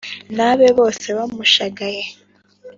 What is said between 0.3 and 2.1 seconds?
N' abe bose bamushagaye